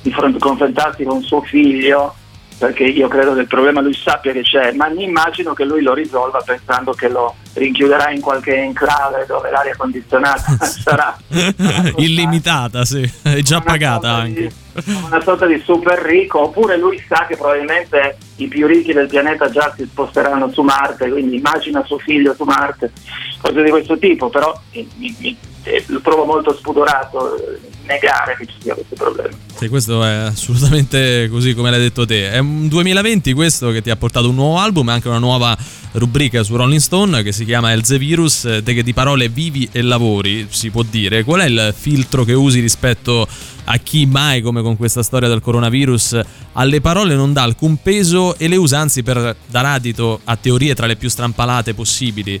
di 0.00 0.14
confrontarsi 0.38 1.04
con 1.04 1.22
suo 1.22 1.42
figlio, 1.42 2.14
perché 2.58 2.84
io 2.84 3.06
credo 3.08 3.34
che 3.34 3.40
il 3.40 3.46
problema 3.46 3.80
lui 3.80 3.94
sappia 3.94 4.32
che 4.32 4.42
c'è, 4.42 4.72
ma 4.72 4.88
mi 4.88 5.04
immagino 5.04 5.54
che 5.54 5.64
lui 5.64 5.82
lo 5.82 5.94
risolva 5.94 6.40
pensando 6.44 6.92
che 6.92 7.08
lo 7.08 7.36
rinchiuderà 7.54 8.10
in 8.10 8.20
qualche 8.20 8.54
enclave 8.56 9.24
dove 9.26 9.50
l'aria 9.50 9.74
condizionata 9.76 10.56
sarà 10.64 11.16
Illimitata, 11.96 12.84
sì, 12.84 13.10
è 13.22 13.40
già 13.40 13.60
pagata 13.60 14.10
anche. 14.10 14.40
di- 14.48 14.66
una 15.06 15.20
sorta 15.22 15.46
di 15.46 15.60
super 15.64 15.98
ricco, 15.98 16.42
oppure 16.42 16.78
lui 16.78 17.02
sa 17.08 17.26
che 17.26 17.36
probabilmente 17.36 18.16
i 18.36 18.46
più 18.46 18.66
ricchi 18.68 18.92
del 18.92 19.08
pianeta 19.08 19.50
già 19.50 19.74
si 19.76 19.84
sposteranno 19.84 20.52
su 20.52 20.62
Marte, 20.62 21.08
quindi 21.10 21.36
immagina 21.36 21.82
suo 21.84 21.98
figlio 21.98 22.32
su 22.34 22.44
Marte, 22.44 22.92
cose 23.40 23.62
di 23.64 23.70
questo 23.70 23.98
tipo, 23.98 24.28
però 24.28 24.56
mi- 24.72 24.88
mi- 24.98 25.16
mi- 25.18 25.36
eh, 25.64 25.82
lo 25.88 26.00
trovo 26.00 26.24
molto 26.24 26.54
spudorato 26.54 27.36
eh, 27.36 27.58
negare 27.88 28.36
che 28.38 28.46
ci 28.46 28.54
sia 28.62 28.74
questo 28.74 28.94
problema. 28.94 29.36
Sì, 29.56 29.66
questo 29.68 30.04
è 30.04 30.12
assolutamente 30.14 31.28
così 31.28 31.54
come 31.54 31.70
l'hai 31.70 31.80
detto 31.80 32.06
te. 32.06 32.30
È 32.30 32.38
un 32.38 32.68
2020 32.68 33.32
questo 33.32 33.70
che 33.72 33.82
ti 33.82 33.90
ha 33.90 33.96
portato 33.96 34.28
un 34.28 34.36
nuovo 34.36 34.58
album 34.58 34.88
e 34.90 34.92
anche 34.92 35.08
una 35.08 35.18
nuova 35.18 35.56
rubrica 35.98 36.42
su 36.42 36.56
Rolling 36.56 36.80
Stone 36.80 37.22
che 37.22 37.32
si 37.32 37.44
chiama 37.44 37.72
Elze 37.72 37.98
Virus, 37.98 38.44
eh, 38.44 38.62
te 38.62 38.72
che 38.72 38.82
di 38.82 38.92
parole 38.92 39.28
vivi 39.28 39.68
e 39.70 39.82
lavori, 39.82 40.46
si 40.48 40.70
può 40.70 40.82
dire. 40.82 41.24
Qual 41.24 41.40
è 41.40 41.46
il 41.46 41.74
filtro 41.76 42.24
che 42.24 42.32
usi 42.32 42.60
rispetto 42.60 43.26
a 43.64 43.76
chi 43.76 44.06
mai, 44.06 44.40
come 44.40 44.62
con 44.62 44.76
questa 44.76 45.02
storia 45.02 45.28
del 45.28 45.40
coronavirus, 45.40 46.20
alle 46.52 46.80
parole 46.80 47.14
non 47.14 47.32
dà 47.32 47.42
alcun 47.42 47.82
peso 47.82 48.36
e 48.38 48.48
le 48.48 48.56
usa 48.56 48.78
anzi 48.78 49.02
per 49.02 49.36
dar 49.46 49.66
adito 49.66 50.20
a 50.24 50.36
teorie 50.36 50.74
tra 50.74 50.86
le 50.86 50.96
più 50.96 51.08
strampalate 51.08 51.74
possibili? 51.74 52.40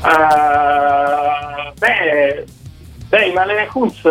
Ah, 0.00 1.72
beh, 1.78 2.44
beh, 3.08 3.26
i 3.26 3.32
Malene 3.32 3.66
Kunz 3.66 4.02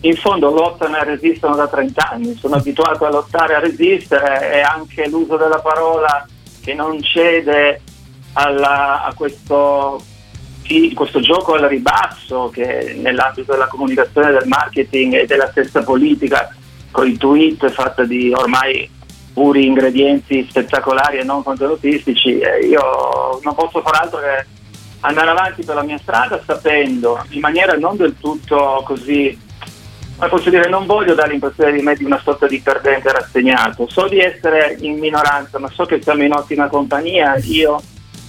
in 0.00 0.16
fondo 0.16 0.50
lottano 0.50 0.96
e 0.98 1.04
resistono 1.04 1.56
da 1.56 1.66
30 1.66 2.10
anni, 2.10 2.36
sono 2.36 2.56
abituato 2.56 3.06
a 3.06 3.10
lottare 3.10 3.54
e 3.54 3.56
a 3.56 3.60
resistere 3.60 4.52
e 4.52 4.60
anche 4.60 5.08
l'uso 5.08 5.36
della 5.36 5.58
parola 5.60 6.26
che 6.62 6.74
non 6.74 7.00
cede 7.02 7.80
alla- 8.34 9.04
a 9.04 9.14
questo, 9.14 10.02
questo 10.94 11.20
gioco 11.20 11.54
al 11.54 11.62
ribasso 11.62 12.50
che 12.52 12.94
nell'ambito 12.98 13.52
della 13.52 13.68
comunicazione, 13.68 14.32
del 14.32 14.46
marketing 14.46 15.14
e 15.14 15.26
della 15.26 15.48
stessa 15.50 15.82
politica, 15.82 16.54
con 16.90 17.08
i 17.08 17.16
tweet 17.16 17.70
fatti 17.70 18.06
di 18.06 18.32
ormai 18.32 18.88
puri 19.32 19.66
ingredienti 19.66 20.46
spettacolari 20.48 21.18
e 21.18 21.24
non 21.24 21.42
contenutistici, 21.42 22.38
eh, 22.38 22.66
io 22.66 23.38
non 23.42 23.54
posso 23.54 23.82
far 23.82 24.00
altro 24.02 24.18
che 24.18 24.46
andare 25.00 25.28
avanti 25.30 25.62
per 25.62 25.74
la 25.74 25.82
mia 25.82 25.98
strada 25.98 26.40
sapendo 26.44 27.22
in 27.30 27.40
maniera 27.40 27.74
non 27.74 27.96
del 27.96 28.16
tutto 28.18 28.82
così 28.84 29.38
ma 30.18 30.28
posso 30.28 30.50
dire 30.50 30.68
non 30.68 30.86
voglio 30.86 31.14
dare 31.14 31.30
l'impressione 31.30 31.72
di 31.72 31.82
me 31.82 31.94
di 31.94 32.04
una 32.04 32.20
sorta 32.22 32.46
di 32.46 32.60
perdente 32.60 33.12
rassegnato. 33.12 33.86
So 33.90 34.08
di 34.08 34.18
essere 34.18 34.76
in 34.80 34.98
minoranza 34.98 35.58
ma 35.58 35.68
so 35.70 35.84
che 35.84 36.00
siamo 36.02 36.22
in 36.22 36.32
ottima 36.32 36.68
compagnia. 36.68 37.36
Io 37.44 37.80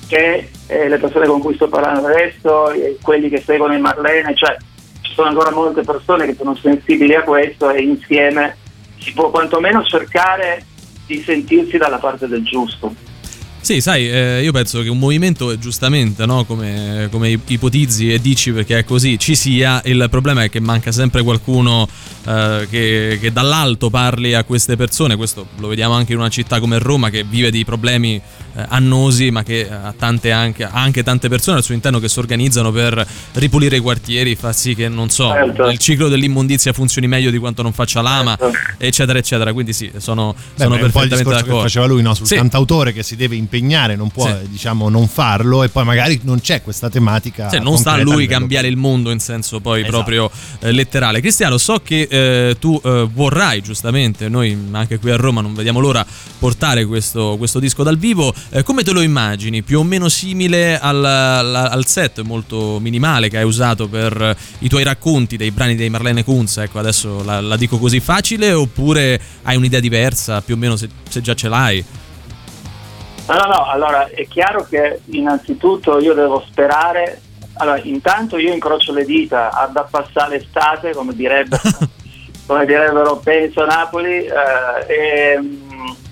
che 0.08 0.50
eh, 0.68 0.88
le 0.88 0.98
persone 0.98 1.28
con 1.28 1.40
cui 1.40 1.56
sto 1.56 1.68
parlando 1.68 2.08
adesso 2.08 2.72
e 2.72 2.98
quelli 3.02 3.30
che 3.30 3.42
seguono 3.42 3.74
il 3.74 3.82
Marlene 3.82 4.36
cioè 4.36 4.56
ci 5.02 5.14
sono 5.14 5.28
ancora 5.28 5.52
molte 5.52 5.82
persone 5.82 6.26
che 6.26 6.36
sono 6.36 6.56
sensibili 6.56 7.14
a 7.14 7.24
questo 7.24 7.70
e 7.70 7.82
insieme 7.82 8.56
si 9.00 9.14
può 9.14 9.30
quantomeno 9.30 9.84
cercare 9.84 10.66
di 11.06 11.22
sentirsi 11.22 11.78
dalla 11.78 11.98
parte 11.98 12.28
del 12.28 12.44
giusto 12.44 12.94
Sì, 13.68 13.82
sai, 13.82 14.10
eh, 14.10 14.44
io 14.44 14.54
penso 14.54 14.82
che 14.82 14.88
un 14.88 14.98
movimento, 14.98 15.52
eh, 15.52 15.60
giustamente, 15.60 16.26
no, 16.26 16.46
come, 16.46 17.10
come 17.12 17.38
ipotizzi 17.48 18.14
e 18.14 18.22
dici 18.22 18.54
perché 18.54 18.78
è 18.78 18.84
così, 18.86 19.20
ci 19.20 19.36
sia, 19.36 19.82
il 19.84 20.08
problema 20.10 20.44
è 20.44 20.50
che 20.50 20.62
manca 20.62 20.94
sempre 20.94 21.22
qualcuno 21.22 21.86
eh, 22.26 22.66
che, 22.70 23.18
che 23.20 23.34
dall'alto 23.34 23.90
parli 23.90 24.34
a 24.36 24.46
queste 24.46 24.78
persone, 24.78 25.18
questo 25.18 25.48
lo 25.58 25.68
vediamo 25.68 25.96
anche 25.96 26.14
in 26.14 26.20
una 26.20 26.30
città 26.30 26.62
come 26.62 26.80
Roma 26.80 27.10
che 27.10 27.26
vive 27.26 27.52
di 27.52 27.66
problemi 27.66 28.16
eh, 28.16 28.66
annosi, 28.70 29.32
ma 29.32 29.44
che 29.44 29.70
ha, 29.70 29.94
tante 29.98 30.32
anche, 30.32 30.64
ha 30.64 30.72
anche 30.72 31.04
tante 31.04 31.28
persone 31.28 31.58
al 31.58 31.64
suo 31.64 31.74
interno 31.74 32.00
che 32.00 32.08
si 32.08 32.20
organizzano 32.20 32.72
per 32.72 33.06
ripulire 33.34 33.76
i 33.76 33.80
quartieri, 33.82 34.36
far 34.36 34.56
sì 34.56 34.76
che, 34.76 34.88
non 34.88 35.10
so, 35.10 35.28
Certo. 35.28 35.68
il 35.68 35.78
ciclo 35.78 36.08
dell'immondizia 36.08 36.72
funzioni 36.72 37.08
meglio 37.08 37.32
di 37.32 37.38
quanto 37.38 37.64
non 37.64 37.74
faccia 37.74 38.00
l'ama, 38.00 38.38
Certo. 38.40 38.58
eccetera, 38.78 39.20
eccetera. 39.20 39.52
Quindi 39.52 39.74
sì, 39.74 39.92
sono, 39.98 40.34
Beh, 40.56 40.64
sono 40.64 40.78
perfettamente 40.78 41.16
discorso 41.16 41.38
che 41.40 41.44
d'accordo. 41.48 41.62
faceva 41.64 41.86
lui 41.86 42.02
no? 42.02 42.14
sul 42.14 42.28
Sì. 42.28 42.36
cantautore 42.36 42.94
che 42.94 43.04
si 43.04 43.18
deve 43.18 43.36
impegnare, 43.36 43.56
non 43.62 44.10
può 44.10 44.26
Sì. 44.26 44.32
eh, 44.32 44.50
diciamo 44.50 44.90
non 44.90 45.08
farlo 45.08 45.64
e 45.64 45.70
poi 45.70 45.84
magari 45.86 46.20
non 46.24 46.40
c'è 46.40 46.62
questa 46.62 46.90
tematica. 46.90 47.50
Cioè, 47.50 47.60
non 47.60 47.78
sta 47.78 47.94
a 47.94 47.98
lui 48.02 48.28
cambiare 48.28 48.68
il 48.68 48.78
mondo 48.78 49.12
in 49.12 49.20
senso 49.20 49.60
poi 49.60 49.80
Esatto. 49.82 49.94
proprio 49.96 50.32
eh, 50.60 50.72
letterale. 50.72 51.20
Cristiano, 51.22 51.58
so 51.58 51.80
che 51.84 52.08
eh, 52.10 52.58
tu 52.60 52.80
eh, 52.84 53.08
vorrai 53.12 53.62
giustamente, 53.62 54.30
noi 54.30 54.58
anche 54.72 55.00
qui 55.00 55.12
a 55.12 55.16
Roma 55.16 55.42
non 55.42 55.54
vediamo 55.54 55.80
l'ora, 55.80 56.06
portare 56.40 56.86
questo, 56.86 57.36
questo 57.38 57.60
disco 57.60 57.84
dal 57.84 57.98
vivo. 57.98 58.34
Eh, 58.50 58.64
come 58.64 58.84
te 58.84 58.92
lo 58.92 59.02
immagini? 59.02 59.62
Più 59.64 59.80
o 59.80 59.84
meno 59.84 60.10
simile 60.10 60.80
al, 60.80 61.04
al- 61.04 61.56
al 61.56 61.86
set 61.86 62.22
molto 62.22 62.80
minimale 62.80 63.30
che 63.30 63.38
hai 63.38 63.44
usato 63.46 63.88
per 63.88 64.36
i 64.60 64.70
tuoi 64.70 64.84
racconti 64.84 65.38
dei 65.38 65.52
brani 65.52 65.76
dei 65.76 65.90
Marlene 65.90 66.24
Kunz? 66.24 66.58
Ecco, 66.58 66.80
adesso 66.80 67.24
la, 67.24 67.42
la 67.42 67.56
dico 67.58 67.78
così 67.78 68.00
facile 68.00 68.54
oppure 68.54 69.20
hai 69.44 69.56
un'idea 69.56 69.80
diversa, 69.80 70.42
più 70.42 70.56
o 70.56 70.58
meno 70.58 70.76
se, 70.76 70.90
se 71.10 71.22
già 71.22 71.34
ce 71.34 71.48
l'hai? 71.50 71.84
No, 73.28 73.36
no, 73.36 73.46
no, 73.46 73.66
allora 73.66 74.08
è 74.08 74.26
chiaro 74.26 74.64
che 74.64 75.02
innanzitutto 75.08 76.00
io 76.00 76.14
devo 76.14 76.46
sperare, 76.48 77.22
allora 77.56 77.78
intanto 77.84 78.38
io 78.38 78.54
incrocio 78.54 78.94
le 78.94 79.04
dita 79.04 79.52
ad 79.52 79.76
appassare 79.76 80.38
l'estate, 80.38 80.94
come, 80.94 81.14
direbbe, 81.14 81.60
come 82.48 82.66
direbbero 82.66 83.18
penso 83.18 83.64
a 83.64 83.66
Napoli, 83.66 84.24
eh, 84.24 84.32
e, 84.88 85.40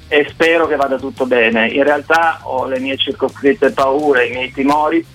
e 0.09 0.27
spero 0.29 0.67
che 0.67 0.75
vada 0.75 0.97
tutto 0.97 1.25
bene. 1.25 1.69
In 1.69 1.83
realtà 1.83 2.39
ho 2.43 2.65
le 2.65 2.79
mie 2.79 2.97
circoscritte 2.97 3.71
paure, 3.71 4.27
i 4.27 4.31
miei 4.31 4.51
timori, 4.51 5.05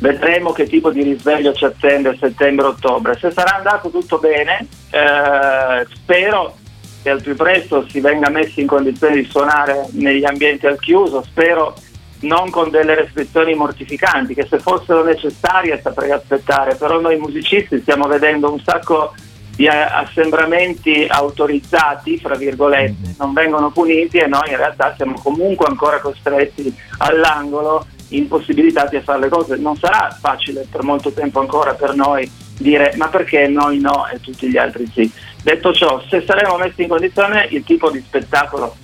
vedremo 0.00 0.50
che 0.50 0.66
tipo 0.66 0.90
di 0.90 1.04
risveglio 1.04 1.52
ci 1.52 1.64
attende 1.64 2.16
settembre-ottobre. 2.18 3.16
Se 3.16 3.30
sarà 3.30 3.58
andato 3.58 3.90
tutto 3.90 4.18
bene, 4.18 4.66
eh, 4.90 5.86
spero 5.94 6.56
che 7.04 7.10
al 7.10 7.20
più 7.20 7.36
presto 7.36 7.86
si 7.86 8.00
venga 8.00 8.30
messi 8.30 8.62
in 8.62 8.66
condizione 8.66 9.16
di 9.16 9.28
suonare 9.28 9.88
negli 9.90 10.24
ambienti 10.24 10.66
al 10.66 10.80
chiuso, 10.80 11.22
spero 11.22 11.74
non 12.20 12.48
con 12.48 12.70
delle 12.70 12.94
restrizioni 12.94 13.54
mortificanti, 13.54 14.32
che 14.32 14.46
se 14.48 14.58
fossero 14.58 15.04
necessarie 15.04 15.78
saprei 15.82 16.12
aspettare, 16.12 16.76
però 16.76 16.98
noi 16.98 17.18
musicisti 17.18 17.78
stiamo 17.82 18.06
vedendo 18.08 18.50
un 18.50 18.58
sacco 18.58 19.12
di 19.54 19.68
assembramenti 19.68 21.06
autorizzati, 21.06 22.16
fra 22.16 22.36
virgolette, 22.36 23.16
non 23.18 23.34
vengono 23.34 23.70
puniti 23.70 24.16
e 24.16 24.26
noi 24.26 24.48
in 24.48 24.56
realtà 24.56 24.94
siamo 24.96 25.20
comunque 25.22 25.66
ancora 25.66 26.00
costretti 26.00 26.74
all'angolo, 26.98 27.86
impossibilitati 28.08 28.96
a 28.96 29.02
fare 29.02 29.20
le 29.20 29.28
cose. 29.28 29.56
Non 29.56 29.76
sarà 29.76 30.16
facile 30.18 30.66
per 30.70 30.82
molto 30.82 31.12
tempo 31.12 31.40
ancora 31.40 31.74
per 31.74 31.94
noi 31.94 32.28
dire 32.58 32.94
ma 32.96 33.08
perché 33.08 33.46
noi 33.48 33.80
no 33.80 34.08
e 34.08 34.20
tutti 34.20 34.48
gli 34.48 34.56
altri 34.56 34.90
sì. 34.92 35.12
Detto 35.44 35.74
ciò, 35.74 36.02
se 36.08 36.24
saremo 36.26 36.56
messi 36.56 36.80
in 36.80 36.88
condizione, 36.88 37.46
il 37.50 37.64
tipo 37.64 37.90
di 37.90 38.00
spettacolo 38.00 38.74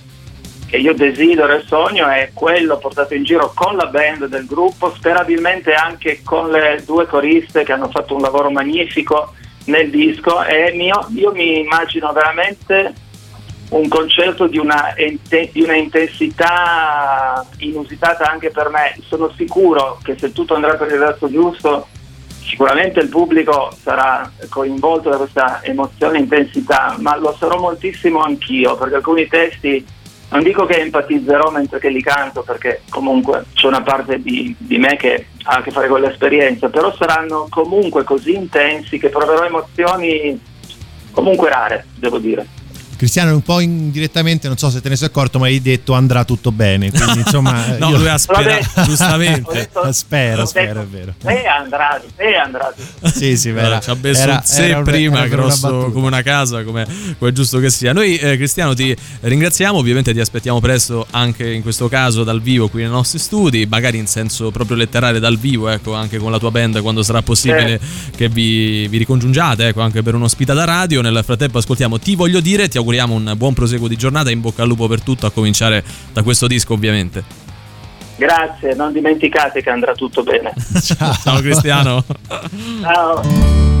che 0.67 0.77
io 0.77 0.93
desidero 0.93 1.53
e 1.53 1.63
sogno 1.65 2.07
è 2.07 2.29
quello 2.35 2.77
portato 2.77 3.15
in 3.15 3.23
giro 3.23 3.51
con 3.55 3.75
la 3.75 3.87
band 3.87 4.27
del 4.27 4.45
gruppo, 4.45 4.93
sperabilmente 4.93 5.73
anche 5.73 6.21
con 6.23 6.51
le 6.51 6.83
due 6.85 7.07
coriste 7.07 7.63
che 7.63 7.71
hanno 7.71 7.89
fatto 7.89 8.13
un 8.13 8.21
lavoro 8.21 8.51
magnifico 8.51 9.33
nel 9.65 9.89
disco 9.89 10.43
e 10.43 10.71
mio- 10.75 11.07
io 11.15 11.31
mi 11.31 11.61
immagino 11.61 12.11
veramente 12.13 12.93
un 13.69 13.87
concerto 13.87 14.45
di 14.45 14.59
una, 14.59 14.93
di 14.95 15.61
una 15.63 15.75
intensità 15.75 17.43
inusitata 17.57 18.29
anche 18.29 18.51
per 18.51 18.69
me. 18.69 18.95
Sono 19.07 19.33
sicuro 19.35 19.97
che 20.03 20.15
se 20.15 20.31
tutto 20.31 20.53
andrà 20.53 20.75
per 20.75 20.91
il 20.91 20.99
verso 20.99 21.27
giusto, 21.27 21.87
sicuramente 22.43 22.99
il 22.99 23.09
pubblico 23.09 23.71
sarà 23.81 24.29
coinvolto 24.49 25.09
da 25.09 25.17
questa 25.17 25.61
emozione 25.63 26.17
e 26.17 26.21
intensità, 26.21 26.95
ma 26.99 27.17
lo 27.17 27.35
sarò 27.37 27.59
moltissimo 27.59 28.21
anch'io, 28.21 28.75
perché 28.75 28.95
alcuni 28.95 29.27
testi 29.27 29.85
non 30.31 30.43
dico 30.43 30.65
che 30.65 30.79
empatizzerò 30.79 31.49
mentre 31.49 31.79
che 31.79 31.89
li 31.89 32.01
canto, 32.01 32.41
perché 32.41 32.83
comunque 32.89 33.45
c'è 33.53 33.67
una 33.67 33.81
parte 33.81 34.21
di, 34.21 34.55
di 34.57 34.77
me 34.77 34.95
che 34.95 35.27
ha 35.43 35.57
a 35.57 35.61
che 35.61 35.71
fare 35.71 35.89
con 35.89 35.99
l'esperienza, 35.99 36.69
però 36.69 36.93
saranno 36.95 37.47
comunque 37.49 38.03
così 38.03 38.35
intensi 38.35 38.97
che 38.97 39.09
proverò 39.09 39.43
emozioni 39.43 40.39
comunque 41.11 41.49
rare, 41.49 41.85
devo 41.95 42.17
dire. 42.17 42.47
Cristiano 43.01 43.33
un 43.33 43.41
po' 43.41 43.61
indirettamente, 43.61 44.47
non 44.47 44.57
so 44.59 44.69
se 44.69 44.79
te 44.79 44.87
ne 44.87 44.95
sei 44.95 45.07
accorto, 45.07 45.39
ma 45.39 45.47
hai 45.47 45.59
detto 45.59 45.93
andrà 45.93 46.23
tutto 46.23 46.51
bene. 46.51 46.91
Quindi 46.91 47.21
insomma, 47.25 47.75
no, 47.79 47.89
io... 47.89 47.97
lui 47.97 48.07
ha 48.07 48.17
sperato, 48.19 48.83
giustamente. 48.85 49.51
Detto, 49.51 49.91
spero, 49.91 50.45
spero, 50.45 50.81
è 50.81 50.85
vero. 50.85 51.15
E 51.25 51.47
andrà, 51.47 51.99
e 52.15 52.35
andrà. 52.35 52.71
Sì, 53.05 53.35
sì, 53.37 53.49
vera, 53.49 53.79
ci 53.79 53.89
ha 53.89 53.97
messo 53.99 54.21
era, 54.21 54.33
un 54.33 54.41
sé 54.43 54.67
era, 54.67 54.81
prima, 54.83 55.17
era 55.17 55.27
grosso 55.29 55.67
una 55.67 55.89
come 55.89 56.05
una 56.05 56.21
casa, 56.21 56.63
come, 56.63 56.85
come, 57.17 57.31
è 57.31 57.33
giusto 57.33 57.57
che 57.57 57.71
sia. 57.71 57.91
Noi, 57.91 58.17
eh, 58.17 58.35
Cristiano, 58.35 58.75
ti 58.75 58.95
ringraziamo, 59.21 59.79
ovviamente 59.79 60.13
ti 60.13 60.19
aspettiamo 60.19 60.59
presto 60.59 61.07
anche 61.09 61.49
in 61.49 61.63
questo 61.63 61.87
caso 61.87 62.23
dal 62.23 62.39
vivo 62.39 62.67
qui 62.67 62.83
nei 62.83 62.91
nostri 62.91 63.17
studi, 63.17 63.65
magari 63.65 63.97
in 63.97 64.05
senso 64.05 64.51
proprio 64.51 64.77
letterale 64.77 65.19
dal 65.19 65.39
vivo, 65.39 65.69
ecco, 65.69 65.95
anche 65.95 66.19
con 66.19 66.29
la 66.29 66.37
tua 66.37 66.51
band 66.51 66.79
quando 66.81 67.01
sarà 67.01 67.23
possibile 67.23 67.73
eh. 67.73 67.79
che 68.15 68.29
vi, 68.29 68.87
vi 68.89 68.99
ricongiungiate, 68.99 69.69
ecco, 69.69 69.81
anche 69.81 70.03
per 70.03 70.13
un'ospitata 70.13 70.63
radio. 70.65 71.01
Nel 71.01 71.23
frattempo 71.25 71.57
ascoltiamo 71.57 71.97
Ti 71.97 72.13
voglio 72.13 72.39
dire, 72.41 72.67
ti 72.67 72.77
auguriamo 72.91 73.13
un 73.13 73.33
buon 73.37 73.53
proseguo 73.53 73.87
di 73.87 73.95
giornata, 73.95 74.29
in 74.29 74.41
bocca 74.41 74.63
al 74.63 74.67
lupo 74.67 74.87
per 74.87 75.01
tutto, 75.01 75.25
a 75.25 75.31
cominciare 75.31 75.83
da 76.11 76.23
questo 76.23 76.47
disco 76.47 76.73
ovviamente. 76.73 77.23
Grazie, 78.17 78.75
non 78.75 78.91
dimenticate 78.91 79.61
che 79.61 79.69
andrà 79.69 79.93
tutto 79.93 80.23
bene. 80.23 80.53
Ciao, 80.81 81.13
Ciao 81.23 81.39
Cristiano. 81.39 82.03
Ciao. 82.81 83.80